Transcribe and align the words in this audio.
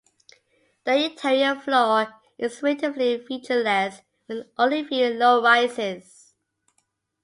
The 0.83 0.95
interior 0.95 1.53
floor 1.53 2.11
is 2.35 2.63
relatively 2.63 3.23
featureless, 3.23 4.01
with 4.27 4.47
only 4.57 4.79
a 4.79 4.83
few 4.85 5.09
low 5.13 5.43
rises. 5.43 6.33